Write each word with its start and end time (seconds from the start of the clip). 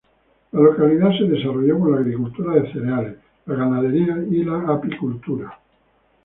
La 0.53 0.59
localidad 0.61 1.11
se 1.15 1.25
desarrolló 1.25 1.77
con 1.77 1.91
la 1.91 1.99
agricultura 1.99 2.55
de 2.55 2.73
cereales, 2.73 3.17
la 3.45 3.53
ganadería 3.53 4.17
y 4.31 4.43
la 4.43 4.57
apicultura. 4.73 5.59